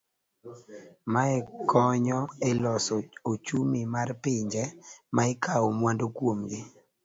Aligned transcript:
Mae 1.13 1.37
konyo 1.71 2.19
e 2.49 2.51
loso 2.63 2.95
uchumi 3.33 3.79
mar 3.93 4.09
pinje 4.23 4.63
ma 5.15 5.23
ikawo 5.33 5.67
mwandu 5.79 6.05
kuom 6.17 6.39
gi. 6.49 6.61